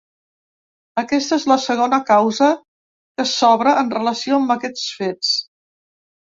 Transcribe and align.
Aquesta 1.01 1.37
és 1.41 1.43
la 1.51 1.57
segona 1.65 1.99
causa 2.07 2.47
que 3.19 3.27
s’obre 3.33 3.75
en 3.83 3.93
relació 3.97 4.41
amb 4.41 4.55
aquests 4.57 4.89
fets. 5.03 5.37